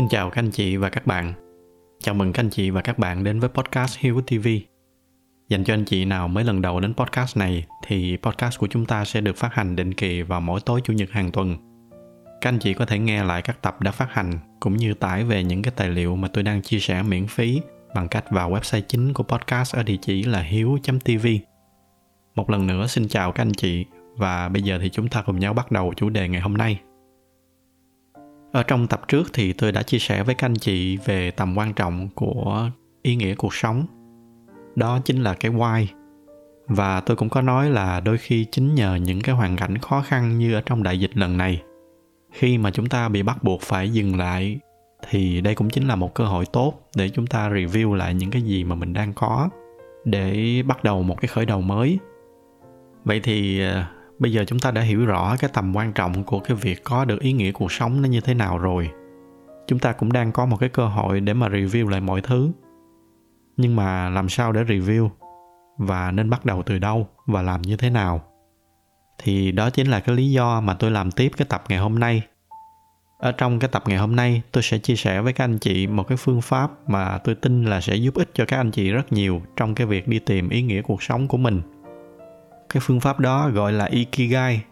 [0.00, 1.32] Xin chào các anh chị và các bạn.
[2.02, 4.48] Chào mừng các anh chị và các bạn đến với podcast Hiếu TV.
[5.48, 8.86] Dành cho anh chị nào mới lần đầu đến podcast này, thì podcast của chúng
[8.86, 11.56] ta sẽ được phát hành định kỳ vào mỗi tối chủ nhật hàng tuần.
[12.40, 15.24] Các anh chị có thể nghe lại các tập đã phát hành, cũng như tải
[15.24, 17.60] về những cái tài liệu mà tôi đang chia sẻ miễn phí
[17.94, 21.26] bằng cách vào website chính của podcast ở địa chỉ là hiếu.tv.
[22.34, 23.84] Một lần nữa, xin chào các anh chị,
[24.16, 26.80] và bây giờ thì chúng ta cùng nhau bắt đầu chủ đề ngày hôm nay
[28.52, 31.58] ở trong tập trước thì tôi đã chia sẻ với các anh chị về tầm
[31.58, 32.70] quan trọng của
[33.02, 33.86] ý nghĩa cuộc sống.
[34.76, 35.86] Đó chính là cái why.
[36.66, 40.02] Và tôi cũng có nói là đôi khi chính nhờ những cái hoàn cảnh khó
[40.02, 41.62] khăn như ở trong đại dịch lần này,
[42.32, 44.58] khi mà chúng ta bị bắt buộc phải dừng lại,
[45.08, 48.30] thì đây cũng chính là một cơ hội tốt để chúng ta review lại những
[48.30, 49.48] cái gì mà mình đang có
[50.04, 51.98] để bắt đầu một cái khởi đầu mới.
[53.04, 53.84] Vậy thì ờ,
[54.20, 57.04] bây giờ chúng ta đã hiểu rõ cái tầm quan trọng của cái việc có
[57.04, 58.90] được ý nghĩa cuộc sống nó như thế nào rồi.
[59.66, 62.50] Chúng ta cũng đang có một cái cơ hội để mà review lại mọi thứ.
[63.56, 65.08] Nhưng mà làm sao để review
[65.78, 68.22] và nên bắt đầu từ đâu và làm như thế nào?
[69.18, 71.98] Thì đó chính là cái lý do mà tôi làm tiếp cái tập ngày hôm
[71.98, 72.22] nay.
[73.18, 75.86] Ở trong cái tập ngày hôm nay, tôi sẽ chia sẻ với các anh chị
[75.86, 78.90] một cái phương pháp mà tôi tin là sẽ giúp ích cho các anh chị
[78.90, 81.62] rất nhiều trong cái việc đi tìm ý nghĩa cuộc sống của mình
[82.70, 84.64] cái phương pháp đó gọi là ikigai.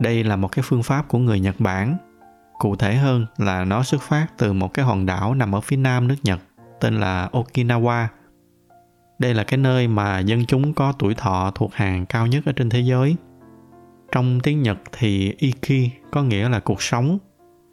[0.00, 1.96] Đây là một cái phương pháp của người nhật bản.
[2.58, 5.76] Cụ thể hơn là nó xuất phát từ một cái hòn đảo nằm ở phía
[5.76, 6.40] nam nước nhật,
[6.80, 8.06] tên là okinawa.
[9.18, 12.52] Đây là cái nơi mà dân chúng có tuổi thọ thuộc hàng cao nhất ở
[12.52, 13.16] trên thế giới.
[14.12, 17.18] Trong tiếng nhật thì iki có nghĩa là cuộc sống,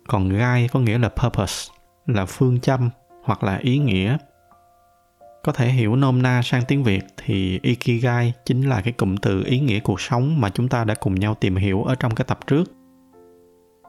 [0.08, 1.74] còn gai có nghĩa là purpose,
[2.06, 2.90] là phương châm
[3.24, 4.18] hoặc là ý nghĩa
[5.48, 9.44] có thể hiểu nôm na sang tiếng Việt thì Ikigai chính là cái cụm từ
[9.44, 12.26] ý nghĩa cuộc sống mà chúng ta đã cùng nhau tìm hiểu ở trong cái
[12.28, 12.64] tập trước.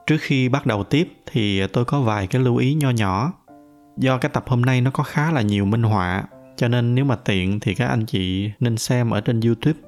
[0.07, 3.33] Trước khi bắt đầu tiếp thì tôi có vài cái lưu ý nho nhỏ.
[3.97, 6.25] Do cái tập hôm nay nó có khá là nhiều minh họa,
[6.57, 9.81] cho nên nếu mà tiện thì các anh chị nên xem ở trên YouTube.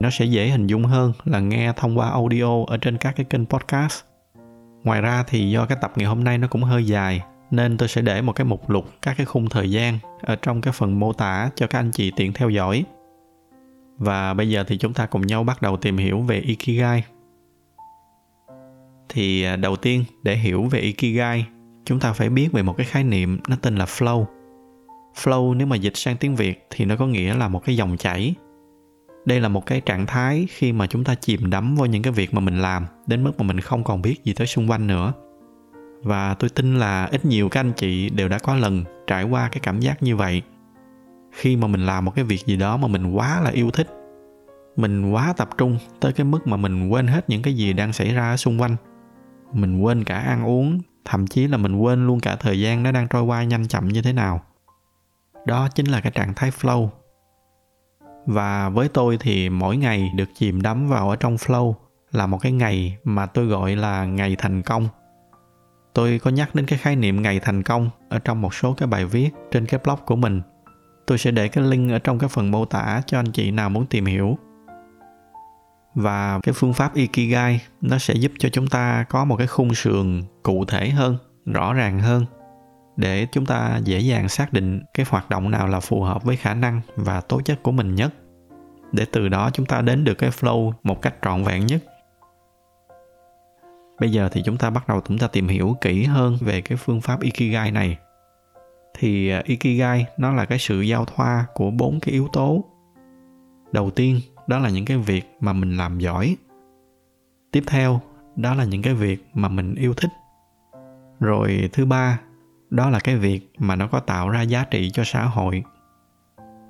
[0.00, 3.26] Nó sẽ dễ hình dung hơn là nghe thông qua audio ở trên các cái
[3.30, 4.04] kênh podcast.
[4.84, 7.20] Ngoài ra thì do cái tập ngày hôm nay nó cũng hơi dài
[7.50, 10.60] nên tôi sẽ để một cái mục lục các cái khung thời gian ở trong
[10.60, 12.84] cái phần mô tả cho các anh chị tiện theo dõi.
[13.98, 17.04] Và bây giờ thì chúng ta cùng nhau bắt đầu tìm hiểu về Ikigai.
[19.08, 21.46] Thì à, đầu tiên để hiểu về Ikigai,
[21.84, 24.24] chúng ta phải biết về một cái khái niệm nó tên là flow.
[25.22, 27.96] Flow nếu mà dịch sang tiếng Việt thì nó có nghĩa là một cái dòng
[27.96, 28.34] chảy.
[29.24, 32.12] Đây là một cái trạng thái khi mà chúng ta chìm đắm vào những cái
[32.12, 34.86] việc mà mình làm đến mức mà mình không còn biết gì tới xung quanh
[34.86, 35.12] nữa
[36.02, 39.48] và tôi tin là ít nhiều các anh chị đều đã có lần trải qua
[39.52, 40.42] cái cảm giác như vậy.
[41.32, 43.88] Khi mà mình làm một cái việc gì đó mà mình quá là yêu thích,
[44.76, 47.92] mình quá tập trung tới cái mức mà mình quên hết những cái gì đang
[47.92, 48.76] xảy ra xung quanh.
[49.52, 52.92] Mình quên cả ăn uống, thậm chí là mình quên luôn cả thời gian nó
[52.92, 54.40] đang trôi qua nhanh chậm như thế nào.
[55.46, 56.88] Đó chính là cái trạng thái flow.
[58.26, 61.74] Và với tôi thì mỗi ngày được chìm đắm vào ở trong flow
[62.12, 64.88] là một cái ngày mà tôi gọi là ngày thành công
[65.96, 68.86] tôi có nhắc đến cái khái niệm ngày thành công ở trong một số cái
[68.86, 70.42] bài viết trên cái blog của mình.
[71.06, 73.70] Tôi sẽ để cái link ở trong cái phần mô tả cho anh chị nào
[73.70, 74.38] muốn tìm hiểu.
[75.94, 79.74] Và cái phương pháp ikigai, nó sẽ giúp cho chúng ta có một cái khung
[79.74, 82.26] sườn cụ thể hơn, rõ ràng hơn,
[82.96, 86.36] để chúng ta dễ dàng xác định cái hoạt động nào là phù hợp với
[86.36, 88.14] khả năng và tố chất của mình nhất.
[88.92, 91.82] Để từ đó chúng ta đến được cái flow một cách trọn vẹn nhất
[94.00, 96.78] bây giờ thì chúng ta bắt đầu chúng ta tìm hiểu kỹ hơn về cái
[96.78, 97.98] phương pháp ikigai này.
[98.98, 102.64] Thì à, ikigai nó là cái sự giao thoa của bốn cái yếu tố.
[103.72, 106.36] Đầu tiên, đó là những cái việc mà mình làm giỏi.
[107.52, 108.00] Tiếp theo,
[108.36, 110.10] đó là những cái việc mà mình yêu thích.
[111.20, 112.20] Rồi thứ ba,
[112.70, 115.62] đó là cái việc mà nó có tạo ra giá trị cho xã hội.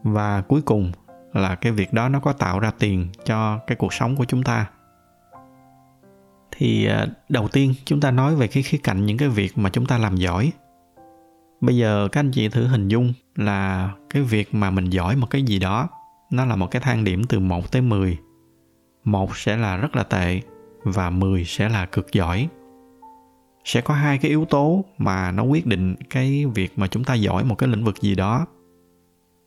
[0.02, 0.92] Và cuối cùng
[1.32, 4.42] là cái việc đó nó có tạo ra tiền cho cái cuộc sống của chúng
[4.42, 4.66] ta
[6.56, 9.70] thì à, đầu tiên chúng ta nói về cái khía cạnh những cái việc mà
[9.70, 10.52] chúng ta làm giỏi.
[11.60, 15.30] Bây giờ các anh chị thử hình dung là cái việc mà mình giỏi một
[15.30, 15.88] cái gì đó,
[16.30, 18.18] nó là một cái thang điểm từ 1 tới 10
[19.06, 20.40] một sẽ là rất là tệ
[20.82, 22.48] và 10 sẽ là cực giỏi.
[23.64, 27.14] Sẽ có hai cái yếu tố mà nó quyết định cái việc mà chúng ta
[27.14, 28.46] giỏi một cái lĩnh vực gì đó.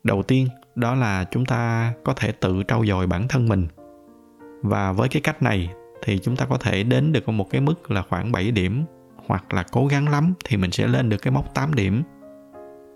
[0.03, 3.67] Đầu tiên, đó là chúng ta có thể tự trau dồi bản thân mình.
[4.61, 5.69] Và với cái cách này
[6.03, 8.85] thì chúng ta có thể đến được một cái mức là khoảng 7 điểm
[9.27, 12.03] hoặc là cố gắng lắm thì mình sẽ lên được cái mốc 8 điểm.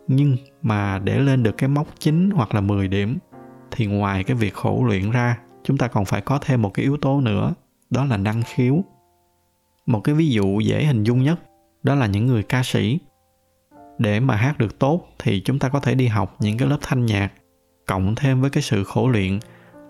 [0.07, 3.17] Nhưng mà để lên được cái mốc 9 hoặc là 10 điểm
[3.71, 6.83] thì ngoài cái việc khổ luyện ra, chúng ta còn phải có thêm một cái
[6.83, 7.53] yếu tố nữa,
[7.89, 8.83] đó là năng khiếu.
[9.85, 11.39] Một cái ví dụ dễ hình dung nhất
[11.83, 12.99] đó là những người ca sĩ.
[13.97, 16.77] để mà hát được tốt thì chúng ta có thể đi học những cái lớp
[16.81, 17.29] thanh nhạc
[17.85, 19.39] cộng thêm với cái sự khổ luyện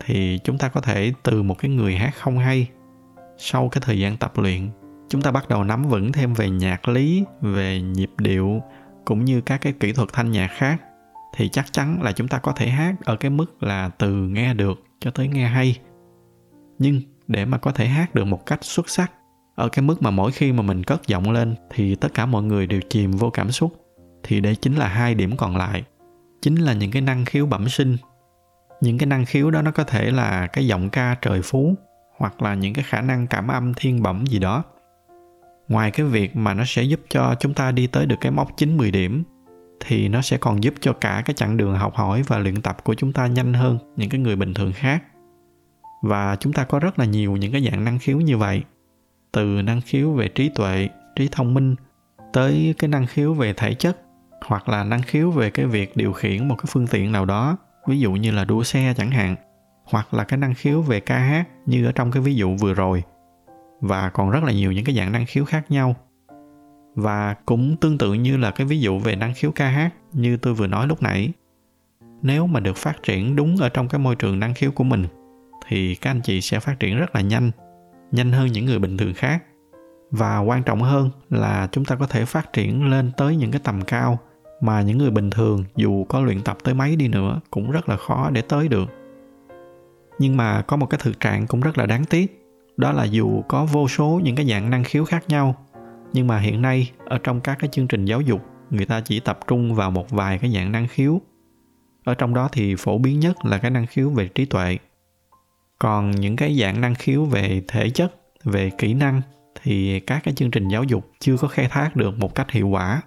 [0.06, 2.68] thì chúng ta có thể từ một cái người hát không hay
[3.38, 4.69] sau cái thời gian tập luyện,
[5.09, 8.62] chúng ta bắt đầu nắm vững thêm về nhạc lý, về nhịp điệu,
[9.06, 10.81] cũng như các cái kỹ thuật thanh nhạc khác,
[11.35, 14.53] thì chắc chắn là chúng ta có thể hát ở cái mức là từ nghe
[14.53, 15.80] được cho tới nghe hay.
[16.80, 19.12] Nhưng để mà có thể hát được một cách xuất sắc,
[19.56, 22.44] ở cái mức mà mỗi khi mà mình cất giọng lên thì tất cả mọi
[22.44, 23.74] người đều chìm vô cảm xúc,
[24.24, 25.83] thì đây chính là hai điểm còn lại.
[26.41, 27.97] Chính là những cái năng khiếu bẩm sinh.
[28.81, 31.75] Những cái năng khiếu đó nó có thể là cái giọng ca trời phú
[32.24, 34.64] hoặc là những cái khả năng cảm âm, thiên bẩm gì đó.
[35.68, 38.58] Ngoài cái việc mà nó sẽ giúp cho chúng ta đi tới được cái mốc
[38.58, 39.24] 9 10 điểm,
[39.80, 42.84] thì nó sẽ còn giúp cho cả cái chặng đường học hỏi và luyện tập
[42.84, 45.04] của chúng ta nhanh hơn những cái người bình thường khác.
[46.02, 48.64] Và chúng ta có rất là nhiều những cái dạng năng khiếu như vậy,
[49.31, 51.75] từ năng khiếu về trí tuệ, trí thông minh,
[52.34, 53.98] tới cái năng khiếu về thể chất,
[54.46, 57.58] hoặc là năng khiếu về cái việc điều khiển một cái phương tiện nào đó,
[57.88, 59.36] ví dụ như là đua xe chẳng hạn
[59.83, 62.74] hoặc là cái năng khiếu về ca hát như ở trong cái ví dụ vừa
[62.74, 63.03] rồi.
[63.81, 65.95] Và còn rất là nhiều những cái dạng năng khiếu khác nhau.
[66.95, 70.38] Và cũng tương tự như là cái ví dụ về năng khiếu ca hát như
[70.38, 71.31] tôi vừa nói lúc nãy.
[72.21, 75.06] Nếu mà được phát triển đúng ở trong cái môi trường năng khiếu của mình,
[75.68, 77.51] thì các anh chị sẽ phát triển rất là nhanh
[78.12, 79.44] nhanh hơn những người bình thường khác.
[80.12, 83.62] Và quan trọng hơn là chúng ta có thể phát triển lên tới những cái
[83.63, 84.19] tầm cao
[84.62, 87.89] mà những người bình thường dù có luyện tập tới mấy đi nữa cũng rất
[87.89, 89.02] là khó để tới được
[90.19, 92.39] nhưng mà có một cái thực trạng cũng rất là đáng tiếc.
[92.77, 95.56] Đó là dù có vô số những cái dạng năng khiếu khác nhau,
[96.13, 99.19] nhưng mà hiện nay ở trong các cái chương trình giáo dục, người ta chỉ
[99.19, 101.21] tập trung vào một vài cái dạng năng khiếu.
[102.04, 104.77] Ở trong đó thì phổ biến nhất là cái năng khiếu về trí tuệ.
[105.80, 108.13] Còn những cái dạng năng khiếu về thể chất,
[108.44, 109.21] về kỹ năng
[109.63, 112.68] thì các cái chương trình giáo dục chưa có khai thác được một cách hiệu
[112.68, 113.01] quả.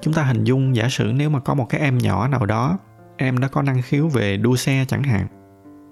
[0.00, 2.78] Chúng ta hình dung, giả sử nếu mà có một cái em nhỏ nào đó,
[3.16, 5.26] em đã có năng khiếu về đua xe chẳng hạn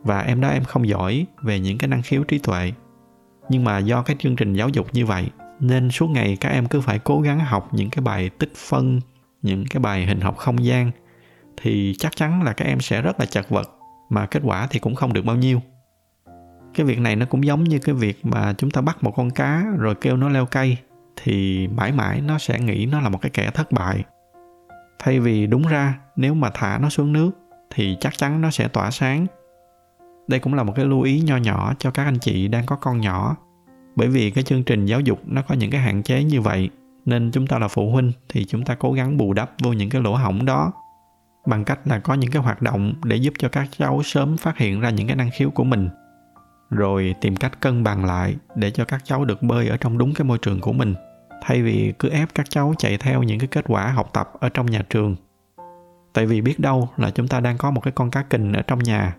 [0.02, 2.72] và em đó em không giỏi về những cái năng khiếu trí tuệ.
[3.48, 5.30] Nhưng mà do cái chương trình giáo dục như vậy,
[5.60, 9.00] nên suốt ngày các em cứ phải cố gắng học những cái bài tích phân,
[9.42, 10.90] những cái bài hình học không gian.
[11.56, 13.70] Thì chắc chắn là các em sẽ rất là chật vật,
[14.10, 15.62] mà kết quả thì cũng không được bao nhiêu.
[16.74, 19.30] Cái việc này nó cũng giống như cái việc mà chúng ta bắt một con
[19.30, 20.76] cá rồi kêu nó leo cây,
[21.16, 24.04] thì mãi mãi nó sẽ nghĩ nó là một cái kẻ thất bại.
[24.98, 27.30] Thay vì đúng ra, nếu mà thả nó xuống nước,
[27.74, 29.26] thì chắc chắn nó sẽ tỏa sáng
[30.30, 32.76] đây cũng là một cái lưu ý nho nhỏ cho các anh chị đang có
[32.76, 33.36] con nhỏ.
[33.96, 36.70] Bởi vì cái chương trình giáo dục nó có những cái hạn chế như vậy,
[37.04, 39.90] nên chúng ta là phụ huynh thì chúng ta cố gắng bù đắp vô những
[39.90, 40.72] cái lỗ hổng đó.
[41.46, 44.58] Bằng cách là có những cái hoạt động để giúp cho các cháu sớm phát
[44.58, 45.88] hiện ra những cái năng khiếu của mình.
[46.70, 50.14] Rồi tìm cách cân bằng lại để cho các cháu được bơi ở trong đúng
[50.14, 50.94] cái môi trường của mình,
[51.42, 54.48] thay vì cứ ép các cháu chạy theo những cái kết quả học tập ở
[54.48, 55.16] trong nhà trường.
[56.12, 58.62] Tại vì biết đâu là chúng ta đang có một cái con cá kình ở
[58.62, 59.16] trong nhà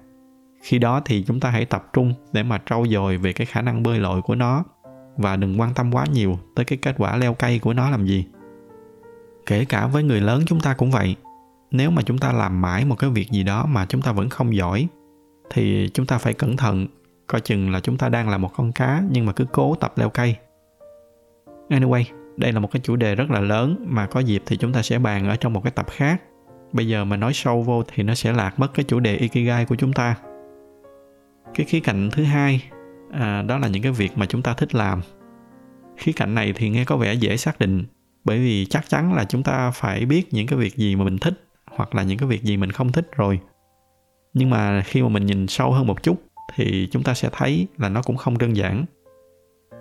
[0.61, 3.61] khi đó thì chúng ta hãy tập trung để mà trau dồi về cái khả
[3.61, 4.63] năng bơi lội của nó.
[5.17, 8.05] Và đừng quan tâm quá nhiều tới cái kết quả leo cây của nó làm
[8.05, 8.25] gì.
[9.45, 11.15] Kể cả với người lớn chúng ta cũng vậy.
[11.71, 14.29] Nếu mà chúng ta làm mãi một cái việc gì đó mà chúng ta vẫn
[14.29, 14.87] không giỏi,
[15.49, 16.87] thì chúng ta phải cẩn thận,
[17.27, 19.93] coi chừng là chúng ta đang là một con cá nhưng mà cứ cố tập
[19.95, 20.35] leo cây.
[21.69, 22.03] Anyway,
[22.37, 24.81] đây là một cái chủ đề rất là lớn mà có dịp thì chúng ta
[24.81, 26.21] sẽ bàn ở trong một cái tập khác.
[26.71, 29.65] Bây giờ mà nói sâu vô thì nó sẽ lạc mất cái chủ đề ikigai
[29.65, 30.15] của chúng ta
[31.53, 32.63] cái khía cạnh thứ hai
[33.11, 35.01] à, đó là những cái việc mà chúng ta thích làm.
[35.97, 37.85] Khía cạnh này thì nghe có vẻ dễ xác định
[38.23, 41.17] bởi vì chắc chắn là chúng ta phải biết những cái việc gì mà mình
[41.17, 43.39] thích hoặc là những cái việc gì mình không thích rồi.
[44.33, 46.23] Nhưng mà khi mà mình nhìn sâu hơn một chút
[46.55, 48.85] thì chúng ta sẽ thấy là nó cũng không đơn giản.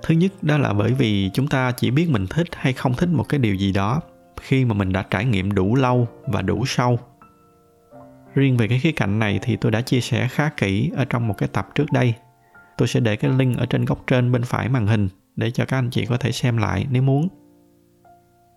[0.03, 3.09] Thứ nhất đó là bởi vì chúng ta chỉ biết mình thích hay không thích
[3.09, 4.01] một cái điều gì đó
[4.41, 6.99] khi mà mình đã trải nghiệm đủ lâu và đủ sâu
[8.35, 11.29] riêng về cái khía cạnh này thì tôi đã chia sẻ khá kỹ ở trong
[11.29, 12.15] một cái tập trước đây.
[12.77, 15.65] Tôi sẽ để cái link ở trên góc trên bên phải màn hình để cho
[15.65, 17.29] các anh chị có thể xem lại nếu muốn.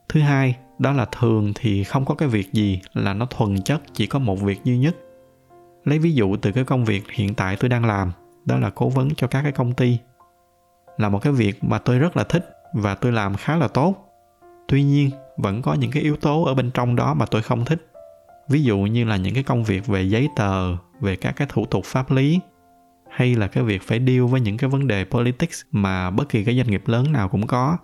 [0.09, 3.81] Thứ hai, đó là thường thì không có cái việc gì là nó thuần chất,
[3.93, 4.95] chỉ có một việc duy nhất.
[5.83, 8.11] Lấy ví dụ từ cái công việc hiện tại tôi đang làm,
[8.45, 9.97] đó là cố vấn cho các cái công ty.
[10.97, 13.95] Là một cái việc mà tôi rất là thích và tôi làm khá là tốt.
[14.67, 17.65] Tuy nhiên, vẫn có những cái yếu tố ở bên trong đó mà tôi không
[17.65, 17.92] thích
[18.49, 21.65] ví dụ như là những cái công việc về giấy tờ, về các cái thủ
[21.65, 22.39] tục pháp lý,
[23.09, 26.43] hay là cái việc phải deal với những cái vấn đề politics mà bất kỳ
[26.43, 27.77] cái doanh nghiệp lớn nào cũng có.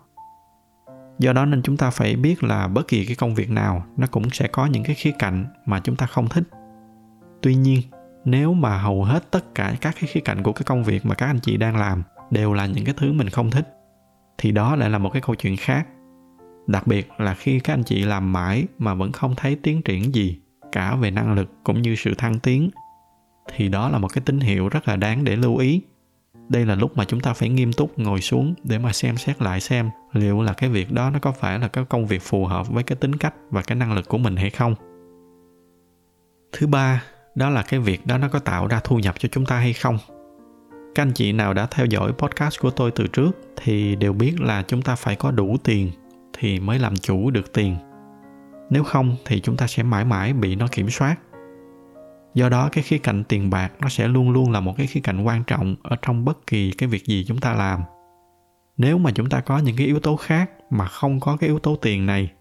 [1.20, 4.08] Do đó nên chúng ta phải biết là bất kỳ cái công việc nào, nó
[4.12, 6.44] cũng sẽ có những cái khía cạnh mà chúng ta không thích.
[7.42, 7.82] Tuy nhiên,
[8.26, 11.16] nếu mà hầu hết tất cả các cái khía cạnh của cái công việc mà
[11.16, 13.76] các anh chị đang làm đều là những cái thứ mình không thích,
[14.38, 15.88] thì đó lại là một cái câu chuyện khác.
[16.68, 20.16] Đặc biệt là khi các anh chị làm mãi mà vẫn không thấy tiến triển
[20.16, 20.40] gì
[20.72, 22.70] cả về năng lực cũng như sự thăng tiến.
[23.56, 25.82] Thì đó là một cái tín hiệu rất là đáng để lưu ý.
[26.50, 29.42] Đây là lúc mà chúng ta phải nghiêm túc ngồi xuống để mà xem xét
[29.42, 32.46] lại xem liệu là cái việc đó nó có phải là cái công việc phù
[32.46, 34.76] hợp với cái tính cách và cái năng lực của mình hay không.
[36.52, 37.04] Thứ ba,
[37.36, 39.74] đó là cái việc đó nó có tạo ra thu nhập cho chúng ta hay
[39.74, 39.98] không.
[40.96, 44.42] Các anh chị nào đã theo dõi podcast của tôi từ trước thì đều biết
[44.42, 45.92] là chúng ta phải có đủ tiền
[46.34, 47.76] thì mới làm chủ được tiền
[48.70, 51.16] nếu không thì chúng ta sẽ mãi mãi bị nó kiểm soát.
[52.34, 55.02] Do đó, cái khía cạnh tiền bạc nó sẽ luôn luôn là một cái khía
[55.04, 57.82] cạnh quan trọng ở trong bất kỳ cái việc gì chúng ta làm.
[58.78, 61.60] Nếu mà chúng ta có những cái yếu tố khác mà không có cái yếu
[61.60, 62.32] tố tiền này,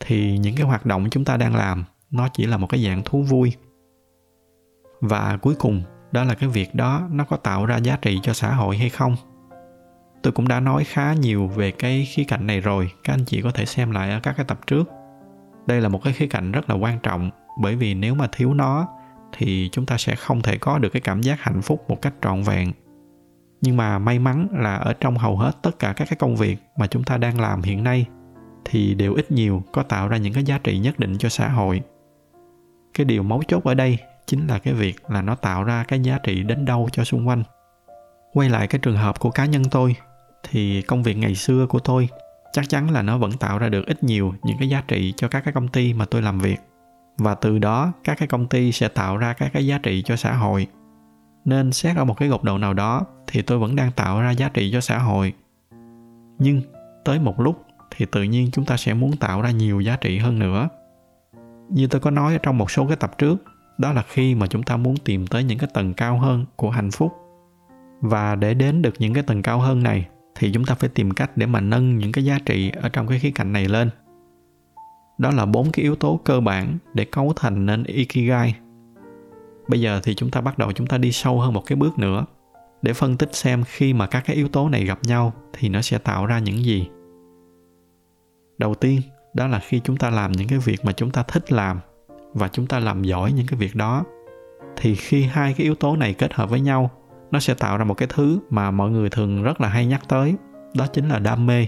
[0.00, 3.02] thì những cái hoạt động chúng ta đang làm nó chỉ là một cái dạng
[3.04, 3.52] thú vui.
[5.00, 8.32] Và cuối cùng, đó là cái việc đó nó có tạo ra giá trị cho
[8.32, 9.16] xã hội hay không?
[10.22, 13.42] Tôi cũng đã nói khá nhiều về cái khía cạnh này rồi, các anh chị
[13.42, 14.90] có thể xem lại ở các cái tập trước
[15.66, 17.30] đây là một cái khía cạnh rất là quan trọng,
[17.60, 18.88] bởi vì nếu mà thiếu nó,
[19.32, 22.14] thì chúng ta sẽ không thể có được cái cảm giác hạnh phúc một cách
[22.22, 22.72] trọn vẹn.
[23.60, 26.58] Nhưng mà may mắn là ở trong hầu hết tất cả các cái công việc
[26.78, 28.06] mà chúng ta đang làm hiện nay,
[28.64, 31.48] thì đều ít nhiều có tạo ra những cái giá trị nhất định cho xã
[31.48, 31.82] hội.
[32.94, 36.00] Cái điều mấu chốt ở đây chính là cái việc là nó tạo ra cái
[36.00, 37.42] giá trị đến đâu cho xung quanh.
[38.32, 39.96] Quay lại cái trường hợp của cá nhân tôi,
[40.50, 42.08] thì công việc ngày xưa của tôi
[42.56, 45.28] chắc chắn là nó vẫn tạo ra được ít nhiều những cái giá trị cho
[45.28, 46.56] các cái công ty mà tôi làm việc.
[47.18, 50.16] Và từ đó, các cái công ty sẽ tạo ra các cái giá trị cho
[50.16, 50.66] xã hội.
[51.44, 54.30] Nên xét ở một cái góc độ nào đó thì tôi vẫn đang tạo ra
[54.30, 55.32] giá trị cho xã hội.
[56.38, 56.60] Nhưng
[57.04, 57.64] tới một lúc
[57.96, 60.68] thì tự nhiên chúng ta sẽ muốn tạo ra nhiều giá trị hơn nữa.
[61.68, 63.44] Như tôi có nói ở trong một số cái tập trước,
[63.78, 66.70] đó là khi mà chúng ta muốn tìm tới những cái tầng cao hơn của
[66.70, 67.12] hạnh phúc.
[68.00, 70.06] Và để đến được những cái tầng cao hơn này
[70.38, 73.06] thì chúng ta phải tìm cách để mà nâng những cái giá trị ở trong
[73.06, 73.90] cái khía cạnh này lên.
[75.18, 78.56] Đó là bốn cái yếu tố cơ bản để cấu thành nên ikigai.
[79.68, 81.98] Bây giờ thì chúng ta bắt đầu chúng ta đi sâu hơn một cái bước
[81.98, 82.24] nữa.
[82.82, 85.82] Để phân tích xem khi mà các cái yếu tố này gặp nhau thì nó
[85.82, 86.88] sẽ tạo ra những gì.
[88.58, 89.00] Đầu tiên,
[89.34, 91.80] đó là khi chúng ta làm những cái việc mà chúng ta thích làm
[92.34, 94.04] và chúng ta làm giỏi những cái việc đó,
[94.76, 96.90] thì khi hai cái yếu tố này kết hợp với nhau
[97.30, 100.08] nó sẽ tạo ra một cái thứ mà mọi người thường rất là hay nhắc
[100.08, 100.34] tới,
[100.74, 101.66] đó chính là đam mê.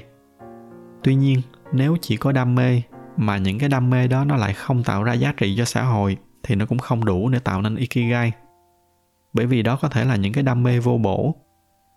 [1.02, 2.82] Tuy nhiên, nếu chỉ có đam mê
[3.16, 5.82] mà những cái đam mê đó nó lại không tạo ra giá trị cho xã
[5.82, 8.32] hội, thì nó cũng không đủ để tạo nên ikigai.
[9.32, 11.34] Bởi vì đó có thể là những cái đam mê vô bổ.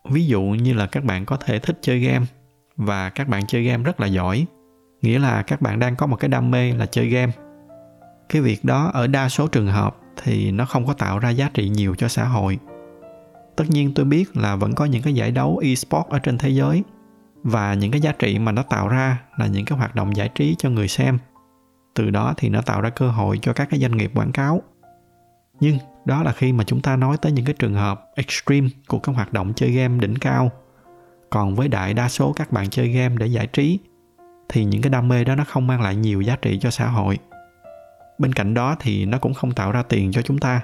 [0.09, 2.25] Ví dụ như là các bạn có thể thích chơi game,
[2.77, 4.45] và các bạn chơi game rất là giỏi.
[5.01, 7.31] Nghĩa là các bạn đang có một cái đam mê là chơi game.
[8.29, 11.49] Cái việc đó ở đa số trường hợp thì nó không có tạo ra giá
[11.53, 12.59] trị nhiều cho xã hội
[13.61, 16.49] tất nhiên tôi biết là vẫn có những cái giải đấu esports ở trên thế
[16.49, 16.83] giới.
[17.43, 20.29] Và những cái giá trị mà nó tạo ra là những cái hoạt động giải
[20.35, 21.17] trí cho người xem.
[21.95, 24.61] Từ đó thì nó tạo ra cơ hội cho các cái doanh nghiệp quảng cáo.
[25.59, 28.99] Nhưng đó là khi mà chúng ta nói tới những cái trường hợp extreme của
[28.99, 30.51] các hoạt động chơi game đỉnh cao.
[31.29, 33.79] Còn với đại đa số các bạn chơi game để giải trí,
[34.49, 36.87] thì những cái đam mê đó nó không mang lại nhiều giá trị cho xã
[36.87, 37.17] hội.
[38.17, 40.61] Bên cạnh đó thì nó cũng không tạo ra tiền cho chúng ta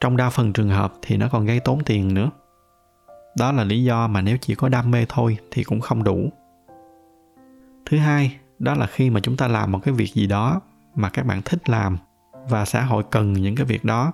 [0.00, 2.30] trong đa phần trường hợp thì nó còn gây tốn tiền nữa.
[3.38, 6.32] Đó là lý do mà nếu chỉ có đam mê thôi thì cũng không đủ.
[7.86, 10.60] Thứ hai, đó là khi mà chúng ta làm một cái việc gì đó
[10.94, 11.98] mà các bạn thích làm
[12.48, 14.12] và xã hội cần những cái việc đó.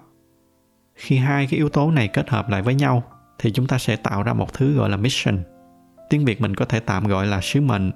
[0.94, 3.02] Khi hai cái yếu tố này kết hợp lại với nhau
[3.38, 5.42] thì chúng ta sẽ tạo ra một thứ gọi là mission.
[6.10, 7.92] Tiếng việt mình có thể tạm gọi là sứ mệnh.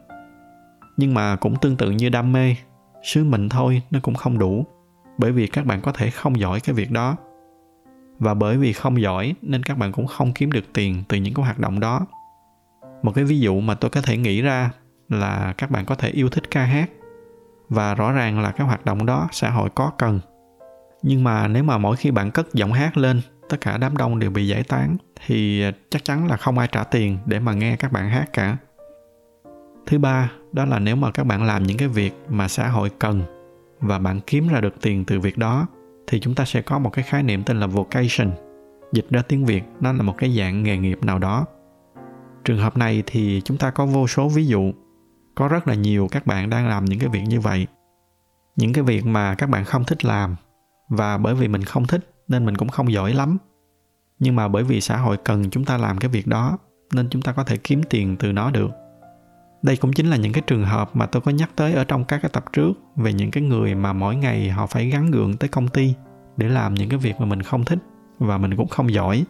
[0.96, 2.56] Nhưng mà cũng tương tự như đam mê,
[3.02, 4.66] sứ mệnh thôi nó cũng không đủ,
[5.18, 7.16] bởi vì các bạn có thể không giỏi cái việc đó
[8.18, 11.34] và bởi vì không giỏi, nên các bạn cũng không kiếm được tiền từ những
[11.34, 12.06] cái hoạt động đó.
[13.02, 14.70] Một cái ví dụ mà tôi có thể nghĩ ra
[15.08, 16.90] là các bạn có thể yêu thích ca hát.
[17.68, 20.20] Và rõ ràng là cái hoạt động đó xã hội có cần.
[21.02, 24.18] Nhưng mà nếu mà mỗi khi bạn cất giọng hát lên, tất cả đám đông
[24.18, 24.96] đều bị giải tán,
[25.26, 28.56] thì chắc chắn là không ai trả tiền để mà nghe các bạn hát cả.
[29.86, 32.90] Thứ ba, đó là nếu mà các bạn làm những cái việc mà xã hội
[32.98, 33.22] cần
[33.80, 35.66] và bạn kiếm ra được tiền từ việc đó
[36.08, 38.30] thì chúng ta sẽ có một cái khái niệm tên là vocation.
[38.92, 41.46] Dịch ra tiếng việt, nó là một cái dạng nghề nghiệp nào đó.
[42.44, 44.72] Trường hợp này thì chúng ta có vô số ví dụ.
[45.34, 47.66] Có rất là nhiều các bạn đang làm những cái việc như vậy.
[48.56, 50.36] Những cái việc mà các bạn không thích làm.
[50.88, 53.38] Và bởi vì mình không thích, nên mình cũng không giỏi lắm.
[54.18, 56.58] Nhưng mà bởi vì xã hội cần chúng ta làm cái việc đó,
[56.92, 58.70] nên chúng ta có thể kiếm tiền từ nó được
[59.62, 62.04] đây cũng chính là những cái trường hợp mà tôi có nhắc tới ở trong
[62.04, 65.36] các cái tập trước về những cái người mà mỗi ngày họ phải gắn gượng
[65.36, 65.94] tới công ty
[66.36, 67.78] để làm những cái việc mà mình không thích
[68.18, 69.24] và mình cũng không giỏi.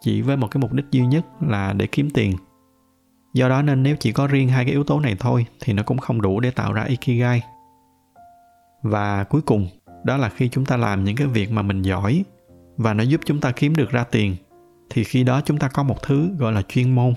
[0.00, 2.32] Chỉ với một cái mục đích duy nhất là để kiếm tiền.
[3.34, 5.82] Do đó nên nếu chỉ có riêng hai cái yếu tố này thôi thì nó
[5.82, 7.42] cũng không đủ để tạo ra ikigai.
[8.82, 9.68] Và cuối cùng,
[10.04, 12.24] đó là khi chúng ta làm những cái việc mà mình giỏi
[12.76, 14.36] và nó giúp chúng ta kiếm được ra tiền,
[14.90, 17.14] thì khi đó chúng ta có một thứ gọi là chuyên môn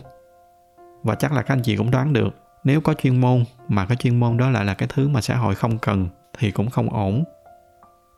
[1.03, 3.97] và chắc là các anh chị cũng đoán được, nếu có chuyên môn mà cái
[3.97, 6.89] chuyên môn đó lại là cái thứ mà xã hội không cần thì cũng không
[6.89, 7.23] ổn.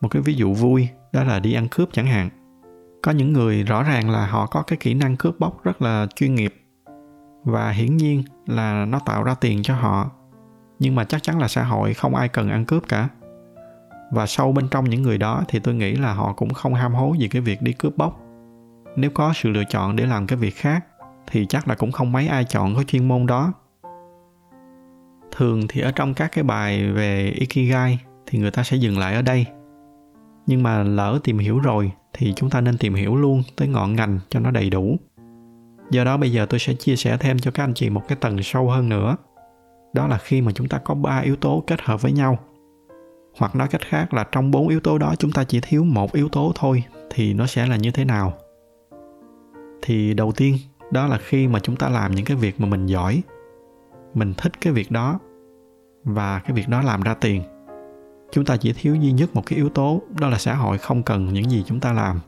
[0.02, 2.30] Một cái ví dụ vui đó là đi ăn cướp chẳng hạn.
[3.04, 6.08] Có những người rõ ràng là họ có cái kỹ năng cướp bóc rất là
[6.16, 6.56] chuyên nghiệp.
[7.44, 10.12] Và hiển nhiên là nó tạo ra tiền cho họ.
[10.80, 13.10] Nhưng mà chắc chắn là xã hội không ai cần ăn cướp cả.
[14.12, 16.94] Và sâu bên trong những người đó thì tôi nghĩ là họ cũng không ham
[16.94, 18.20] hố gì cái việc đi cướp bóc.
[18.96, 20.86] Nếu có sự lựa chọn để làm cái việc khác
[21.28, 23.54] thì chắc là cũng không mấy ai chọn có chuyên môn đó.
[25.32, 29.16] Thường thì ở trong các cái bài về ikigai thì người ta sẽ dừng lại
[29.16, 29.46] ở đây.
[30.46, 33.96] Nhưng mà lỡ tìm hiểu rồi thì chúng ta nên tìm hiểu luôn tới ngọn
[33.96, 34.98] ngành cho nó đầy đủ.
[35.92, 38.18] Do đó bây giờ tôi sẽ chia sẻ thêm cho các anh chị một cái
[38.22, 39.16] tầng sâu hơn nữa.
[39.94, 42.40] Đó là khi mà chúng ta có ba yếu tố kết hợp với nhau.
[43.38, 46.13] Hoặc nói cách khác là trong bốn yếu tố đó chúng ta chỉ thiếu một
[46.13, 48.34] yếu tố thôi thì nó sẽ là như thế nào?
[49.82, 50.58] Thì đầu tiên
[50.91, 53.24] đó là khi mà chúng ta làm những cái việc mà mình giỏi.
[54.13, 55.19] Mình thích cái việc đó
[56.03, 57.43] và cái việc đó làm ra tiền.
[58.31, 61.03] Chúng ta chỉ thiếu duy nhất một cái yếu tố, đó là xã hội không
[61.03, 62.19] cần những gì chúng ta làm.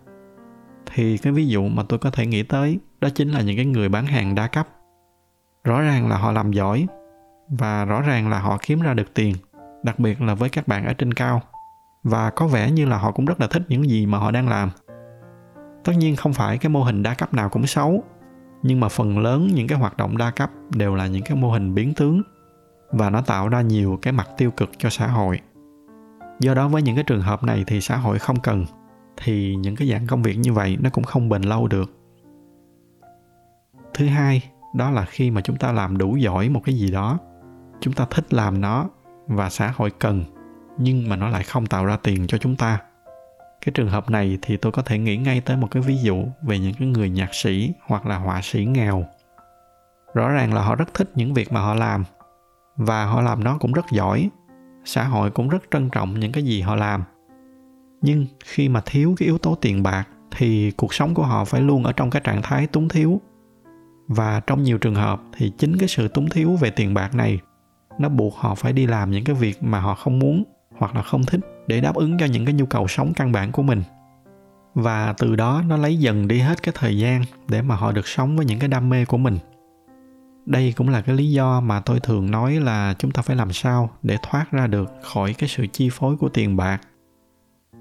[0.85, 3.65] Thì cái ví dụ mà tôi có thể nghĩ tới, đó chính là những cái
[3.65, 4.67] người bán hàng đa cấp.
[5.63, 6.87] Rõ ràng là họ làm giỏi
[7.49, 9.35] và rõ ràng là họ kiếm ra được tiền,
[9.83, 11.41] đặc biệt là với các bạn ở trên cao.
[12.03, 14.49] Và có vẻ như là họ cũng rất là thích những gì mà họ đang
[14.49, 14.69] làm.
[15.83, 18.03] Tất nhiên không phải cái mô hình đa cấp nào cũng xấu
[18.63, 21.51] nhưng mà phần lớn những cái hoạt động đa cấp đều là những cái mô
[21.51, 22.21] hình biến tướng
[22.91, 25.39] và nó tạo ra nhiều cái mặt tiêu cực cho xã hội.
[26.39, 28.65] Do đó với những cái trường hợp này thì xã hội không cần,
[29.17, 31.91] thì những cái dạng công việc như vậy nó cũng không bền lâu được.
[33.93, 34.41] Thứ hai,
[34.75, 37.19] đó là khi mà chúng ta làm đủ giỏi một cái gì đó,
[37.79, 38.89] chúng ta thích làm nó
[39.27, 40.23] và xã hội cần,
[40.77, 42.79] nhưng mà nó lại không tạo ra tiền cho chúng ta
[43.65, 46.25] cái trường hợp này thì tôi có thể nghĩ ngay tới một cái ví dụ
[46.41, 49.05] về những cái người nhạc sĩ hoặc là họa sĩ nghèo.
[50.13, 52.03] Rõ ràng là họ rất thích những việc mà họ làm,
[52.75, 54.29] và họ làm nó cũng rất giỏi,
[54.85, 57.03] xã hội cũng rất trân trọng những cái gì họ làm.
[58.01, 61.61] Nhưng khi mà thiếu cái yếu tố tiền bạc thì cuộc sống của họ phải
[61.61, 63.21] luôn ở trong cái trạng thái túng thiếu.
[64.07, 67.39] Và trong nhiều trường hợp thì chính cái sự túng thiếu về tiền bạc này,
[67.99, 70.43] nó buộc họ phải đi làm những cái việc mà họ không muốn
[70.77, 73.51] hoặc là không thích để đáp ứng cho những cái nhu cầu sống căn bản
[73.51, 73.83] của mình.
[74.75, 78.07] Và từ đó nó lấy dần đi hết cái thời gian để mà họ được
[78.07, 79.37] sống với những cái đam mê của mình.
[80.45, 83.53] Đây cũng là cái lý do mà tôi thường nói là chúng ta phải làm
[83.53, 86.81] sao để thoát ra được khỏi cái sự chi phối của tiền bạc.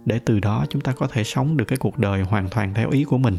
[0.05, 2.91] Để từ đó chúng ta có thể sống được cái cuộc đời hoàn toàn theo
[2.91, 3.37] ý của mình.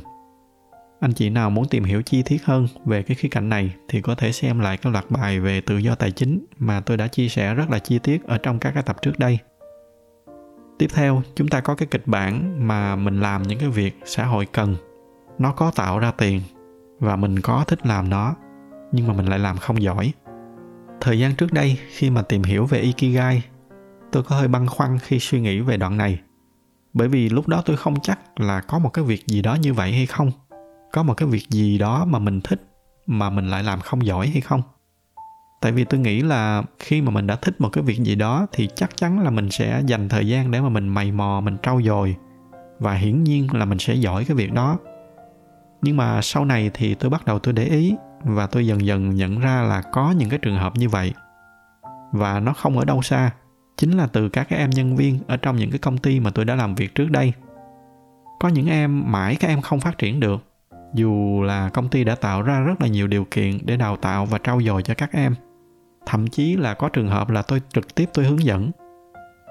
[1.00, 4.02] Anh chị nào muốn tìm hiểu chi tiết hơn về cái khía cạnh này thì
[4.02, 7.08] có thể xem lại cái loạt bài về tự do tài chính mà tôi đã
[7.08, 9.40] chia sẻ rất là chi tiết ở trong các cái tập trước đây
[10.84, 14.26] tiếp theo, chúng ta có cái kịch bản mà mình làm những cái việc xã
[14.26, 14.76] hội cần.
[15.40, 16.42] Nó có tạo ra tiền
[17.00, 18.36] và mình có thích làm nó,
[18.92, 20.14] nhưng mà mình lại làm không giỏi.
[21.02, 23.44] Thời gian trước đây, khi mà tìm hiểu về ikigai,
[24.12, 26.20] tôi có hơi băn khoăn khi suy nghĩ về đoạn này.
[26.94, 29.74] Bởi vì lúc đó tôi không chắc là có một cái việc gì đó như
[29.74, 30.32] vậy hay không.
[30.92, 32.62] Có một cái việc gì đó mà mình thích,
[33.06, 34.62] mà mình lại làm không giỏi hay không
[35.64, 38.48] tại vì tôi nghĩ là khi mà mình đã thích một cái việc gì đó
[38.52, 41.58] thì chắc chắn là mình sẽ dành thời gian để mà mình mày mò, mình
[41.64, 42.16] trau dồi.
[42.80, 44.78] Và hiển nhiên là mình sẽ giỏi cái việc đó.
[45.82, 49.16] Nhưng mà sau này thì tôi bắt đầu tôi để ý và tôi dần dần
[49.16, 51.14] nhận ra là có những cái trường hợp như vậy.
[52.12, 53.32] Và nó không ở đâu xa,
[53.78, 56.30] chính là từ các cái em nhân viên ở trong những cái công ty mà
[56.30, 57.34] tôi đã làm việc trước đây.
[58.40, 60.44] Có những em mãi các em không phát triển được,
[60.94, 64.26] dù là công ty đã tạo ra rất là nhiều điều kiện để đào tạo
[64.26, 65.36] và trau dồi cho các em
[66.06, 68.72] thậm chí là có trường hợp là tôi trực tiếp tôi hướng dẫn.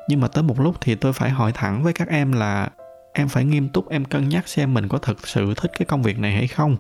[0.09, 2.69] Nhưng mà tới một lúc thì tôi phải hỏi thẳng với các em là,
[3.13, 6.03] em phải nghiêm túc em cân nhắc xem mình có thực sự thích cái công
[6.03, 6.77] việc này hay không.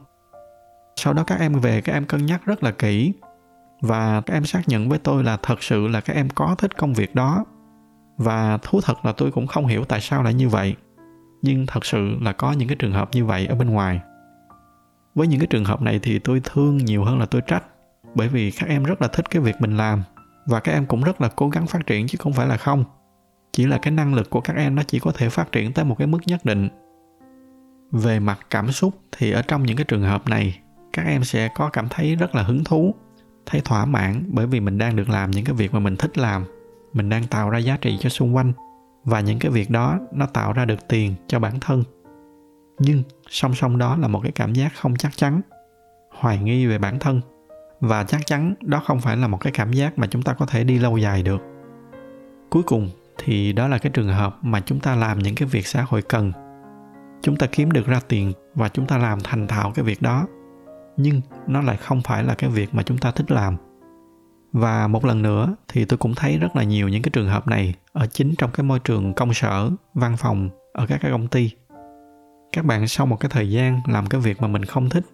[0.97, 3.13] Sau đó các em về, các em cân nhắc rất là kỹ.
[3.81, 6.77] Và các em xác nhận với tôi là thật sự là các em có thích
[6.77, 7.45] công việc đó.
[8.17, 10.77] Và thú thật là tôi cũng không hiểu tại sao lại như vậy.
[11.43, 14.01] Nhưng thật sự là có những cái trường hợp như vậy ở bên ngoài.
[15.15, 17.65] Với những cái trường hợp này thì tôi thương nhiều hơn là tôi trách
[18.15, 20.03] bởi vì các em rất là thích cái việc mình làm,
[20.47, 22.85] và các em cũng rất là cố gắng phát triển chứ không phải là không.
[23.53, 25.85] Chỉ là cái năng lực của các em nó chỉ có thể phát triển tới
[25.85, 26.69] một cái mức nhất định.
[27.93, 30.61] Về mặt cảm xúc thì ở trong những cái trường hợp này,
[30.93, 32.95] các em sẽ có cảm thấy rất là hứng thú,
[33.47, 36.19] thấy thỏa mãn bởi vì mình đang được làm những cái việc mà mình thích
[36.19, 36.45] làm.
[36.93, 38.53] Mình đang tạo ra giá trị cho xung quanh,
[39.05, 41.85] và những cái việc đó nó tạo ra được tiền cho bản thân.
[42.79, 45.41] Nhưng song song đó là một cái cảm giác không chắc chắn,
[46.19, 47.21] hoài nghi về bản thân
[47.83, 50.47] và chắc chắn đó không phải là một cái cảm giác mà chúng ta có
[50.47, 51.43] thể đi lâu dài được.
[52.51, 55.67] Cuối cùng thì đó là cái trường hợp mà chúng ta làm những cái việc
[55.67, 56.33] xã hội cần.
[57.23, 60.27] Chúng ta kiếm được ra tiền và chúng ta làm thành thạo cái việc đó.
[60.97, 63.57] Nhưng nó lại không phải là cái việc mà chúng ta thích làm.
[64.53, 67.49] Và một lần nữa thì tôi cũng thấy rất là nhiều những cái trường hợp
[67.49, 71.29] này ở chính trong cái môi trường công sở, văn phòng ở các cái công
[71.29, 71.51] ty.
[72.53, 75.05] Các bạn sau một cái thời gian làm cái việc mà mình không thích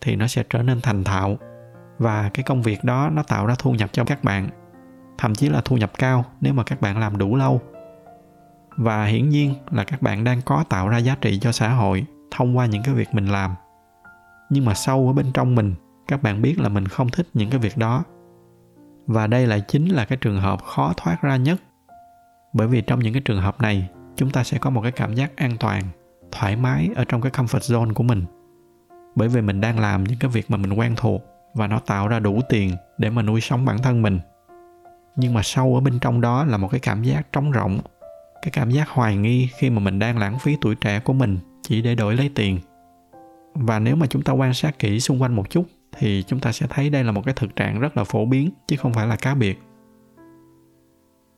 [0.00, 1.38] thì nó sẽ trở nên thành thạo
[1.98, 4.48] và cái công việc đó nó tạo ra thu nhập cho các bạn,
[5.18, 7.60] thậm chí là thu nhập cao nếu mà các bạn làm đủ lâu.
[8.76, 12.04] Và hiển nhiên là các bạn đang có tạo ra giá trị cho xã hội
[12.30, 13.54] thông qua những cái việc mình làm.
[14.50, 15.74] Nhưng mà sâu ở bên trong mình,
[16.08, 18.04] các bạn biết là mình không thích những cái việc đó.
[19.06, 21.60] Và đây lại chính là cái trường hợp khó thoát ra nhất.
[22.52, 25.14] Bởi vì trong những cái trường hợp này, chúng ta sẽ có một cái cảm
[25.14, 25.82] giác an toàn,
[26.32, 28.24] thoải mái ở trong cái comfort zone của mình.
[29.14, 31.22] Bởi vì mình đang làm những cái việc mà mình quen thuộc
[31.58, 34.20] và nó tạo ra đủ tiền để mà nuôi sống bản thân mình.
[35.16, 37.78] Nhưng mà sâu ở bên trong đó là một cái cảm giác trống rỗng,
[38.42, 41.38] cái cảm giác hoài nghi khi mà mình đang lãng phí tuổi trẻ của mình
[41.62, 42.58] chỉ để đổi lấy tiền.
[43.54, 45.64] Và nếu mà chúng ta quan sát kỹ xung quanh một chút
[45.98, 48.50] thì chúng ta sẽ thấy đây là một cái thực trạng rất là phổ biến,
[48.68, 49.58] chứ không phải là cá biệt.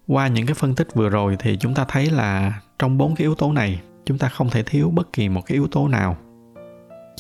[0.07, 3.25] Qua những cái phân tích vừa rồi thì chúng ta thấy là trong bốn cái
[3.25, 6.17] yếu tố này, chúng ta không thể thiếu bất kỳ một cái yếu tố nào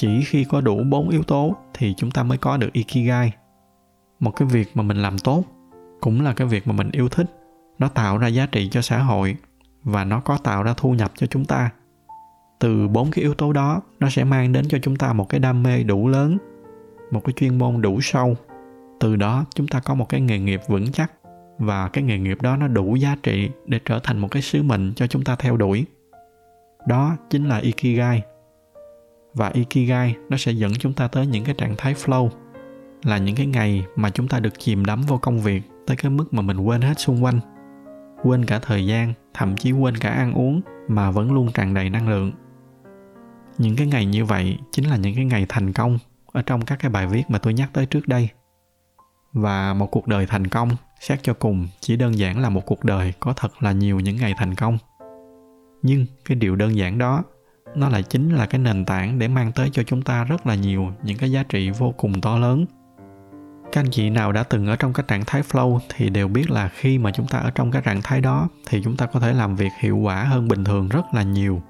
[0.01, 3.33] chỉ khi có đủ bốn yếu tố thì chúng ta mới có được ikigai.
[4.21, 5.45] Một cái việc mà mình làm tốt
[6.01, 7.27] cũng là cái việc mà mình yêu thích.
[7.79, 9.37] Nó tạo ra giá trị cho xã hội
[9.85, 11.71] và nó có tạo ra thu nhập cho chúng ta.
[12.59, 15.41] Từ bốn cái yếu tố đó, nó sẽ mang đến cho chúng ta một cái
[15.41, 16.39] đam mê đủ lớn,
[17.11, 18.37] một cái chuyên môn đủ sâu.
[19.01, 21.13] Từ đó, chúng ta có một cái nghề nghiệp vững chắc
[21.59, 24.63] và cái nghề nghiệp đó nó đủ giá trị để trở thành một cái sứ
[24.63, 25.87] mệnh cho chúng ta theo đuổi.
[26.87, 28.23] Đó chính là ikigai
[29.35, 32.29] và ikigai, nó sẽ dẫn chúng ta tới những cái trạng thái flow,
[33.05, 36.11] là những cái ngày mà chúng ta được chìm đắm vào công việc, tới cái
[36.11, 37.41] mức mà mình quên hết xung quanh,
[38.23, 41.91] quên cả thời gian, thậm chí quên cả ăn uống mà vẫn luôn tràn đầy
[41.91, 42.33] năng lượng.
[43.59, 45.99] Những cái ngày như vậy chính là những cái ngày thành công
[46.33, 48.29] ở trong các cái bài viết mà tôi nhắc tới trước đây.
[49.33, 52.85] Và một cuộc đời thành công, xét cho cùng, chỉ đơn giản là một cuộc
[52.85, 54.79] đời có thật là nhiều những ngày thành công.
[55.83, 57.25] Nhưng cái điều đơn giản đó
[57.75, 60.55] nó lại chính là cái nền tảng để mang tới cho chúng ta rất là
[60.55, 62.67] nhiều những cái giá trị vô cùng to lớn.
[63.73, 66.51] Các anh chị nào đã từng ở trong cái trạng thái flow thì đều biết
[66.51, 69.21] là khi mà chúng ta ở trong cái trạng thái đó thì chúng ta có
[69.21, 71.63] thể làm việc hiệu quả hơn bình thường rất là nhiều.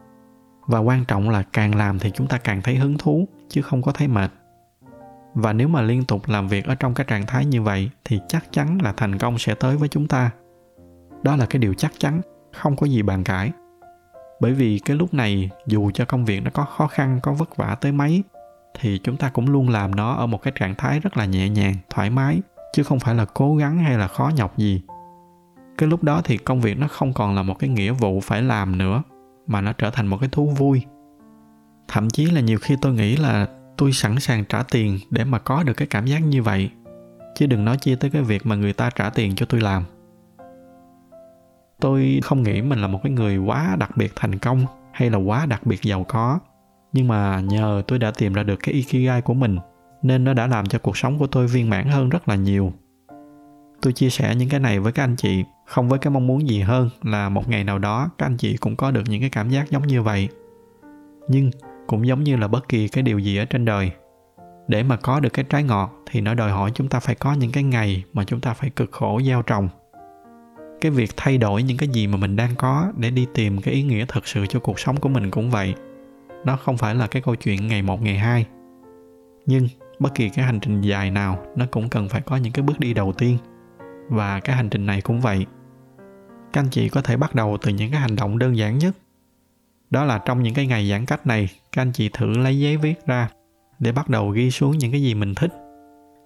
[0.66, 3.82] Và quan trọng là càng làm thì chúng ta càng thấy hứng thú, chứ không
[3.82, 4.30] có thấy mệt.
[5.34, 8.20] Và nếu mà liên tục làm việc ở trong cái trạng thái như vậy thì
[8.28, 10.30] chắc chắn là thành công sẽ tới với chúng ta.
[11.22, 12.20] Đó là cái điều chắc chắn,
[12.52, 13.52] không có gì bàn cãi
[14.40, 17.56] bởi vì cái lúc này, dù cho công việc nó có khó khăn, có vất
[17.56, 18.22] vả tới mấy,
[18.80, 21.48] thì chúng ta cũng luôn làm nó ở một cái trạng thái rất là nhẹ
[21.48, 22.40] nhàng, thoải mái,
[22.72, 24.82] chứ không phải là cố gắng hay là khó nhọc gì.
[25.78, 28.42] Cái lúc đó thì công việc nó không còn là một cái nghĩa vụ phải
[28.42, 29.02] làm nữa,
[29.46, 30.82] mà nó trở thành một cái thú vui.
[31.88, 35.38] Thậm chí là nhiều khi tôi nghĩ là tôi sẵn sàng trả tiền để mà
[35.38, 36.70] có được cái cảm giác như vậy,
[37.34, 39.84] chứ đừng nói chi tới cái việc mà người ta trả tiền cho tôi làm
[41.80, 45.18] tôi không nghĩ mình là một cái người quá đặc biệt thành công hay là
[45.18, 46.38] quá đặc biệt giàu có.
[46.92, 49.58] Nhưng mà nhờ tôi đã tìm ra được cái ikigai của mình,
[50.02, 52.72] nên nó đã làm cho cuộc sống của tôi viên mãn hơn rất là nhiều.
[53.82, 56.48] Tôi chia sẻ những cái này với các anh chị, không với cái mong muốn
[56.48, 59.30] gì hơn là một ngày nào đó các anh chị cũng có được những cái
[59.30, 60.28] cảm giác giống như vậy.
[61.28, 61.50] Nhưng
[61.86, 63.90] cũng giống như là bất kỳ cái điều gì ở trên đời.
[64.68, 67.32] Để mà có được cái trái ngọt thì nó đòi hỏi chúng ta phải có
[67.32, 69.68] những cái ngày mà chúng ta phải cực khổ gieo trồng
[70.80, 73.74] cái việc thay đổi những cái gì mà mình đang có để đi tìm cái
[73.74, 75.74] ý nghĩa thật sự cho cuộc sống của mình cũng vậy.
[76.44, 78.46] Nó không phải là cái câu chuyện ngày một, ngày hai.
[79.46, 82.62] Nhưng bất kỳ cái hành trình dài nào, nó cũng cần phải có những cái
[82.62, 83.38] bước đi đầu tiên.
[84.08, 85.46] Và cái hành trình này cũng vậy.
[86.52, 88.96] Các anh chị có thể bắt đầu từ những cái hành động đơn giản nhất.
[89.90, 92.76] Đó là trong những cái ngày giãn cách này, các anh chị thử lấy giấy
[92.76, 93.28] viết ra
[93.78, 95.50] để bắt đầu ghi xuống những cái gì mình thích,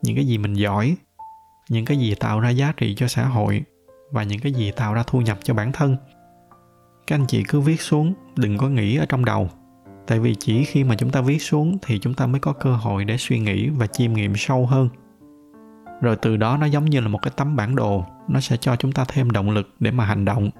[0.02, 0.96] những cái gì mình giỏi,
[1.68, 3.64] những cái gì tạo ra giá trị cho xã hội
[4.14, 5.96] và những cái gì tạo ra thu nhập cho bản thân.
[7.06, 9.48] Các anh chị cứ viết xuống, đừng có nghĩ ở trong đầu.
[10.06, 12.76] Tại vì chỉ khi mà chúng ta viết xuống thì chúng ta mới có cơ
[12.76, 14.88] hội để suy nghĩ và chiêm nghiệm sâu hơn.
[16.00, 18.76] Rồi từ đó nó giống như là một cái tấm bản đồ, nó sẽ cho
[18.76, 20.50] chúng ta thêm động lực để mà hành động.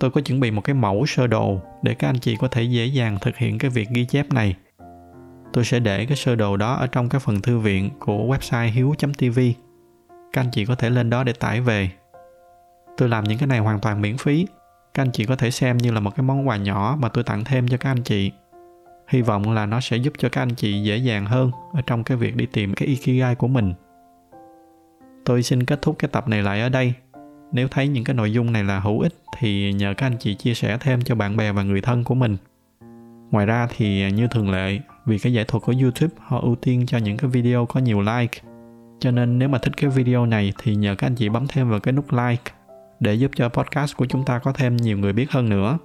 [0.00, 2.62] Tôi có chuẩn bị một cái mẫu sơ đồ để các anh chị có thể
[2.62, 4.56] dễ dàng thực hiện cái việc ghi chép này.
[5.52, 8.70] Tôi sẽ để cái sơ đồ đó ở trong cái phần thư viện của website
[8.70, 9.40] hiếu.tv
[10.32, 11.90] các anh chị có thể lên đó để tải về
[12.96, 14.46] tôi làm những cái này hoàn toàn miễn phí.
[14.94, 17.24] Các anh chị có thể xem như là một cái món quà nhỏ mà tôi
[17.24, 18.32] tặng thêm cho các anh chị.
[19.08, 22.04] Hy vọng là nó sẽ giúp cho các anh chị dễ dàng hơn ở trong
[22.04, 23.74] cái việc đi tìm cái ikigai của mình.
[25.24, 26.94] Tôi xin kết thúc cái tập này lại ở đây.
[27.52, 30.34] Nếu thấy những cái nội dung này là hữu ích thì nhờ các anh chị
[30.34, 32.36] chia sẻ thêm cho bạn bè và người thân của mình.
[33.30, 36.86] Ngoài ra thì, như thường lệ, vì cái giải thuật của youtube, họ ưu tiên
[36.86, 38.38] cho những cái video có nhiều like.
[38.98, 41.70] Cho nên nếu mà thích cái video này thì nhờ các anh chị bấm thêm
[41.70, 42.52] vào cái nút like
[43.00, 45.78] để giúp cho podcast của chúng ta có thêm nhiều người biết hơn nữa.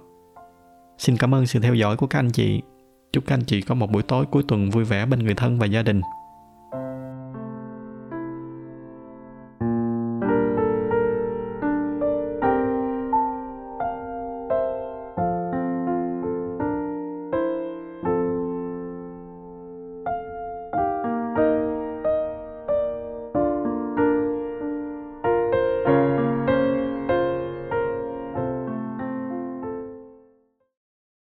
[0.98, 2.62] Xin cảm ơn sự theo dõi của các anh chị.
[3.12, 5.58] Chúc các anh chị có một buổi tối cuối tuần vui vẻ bên người thân
[5.58, 6.00] và gia đình.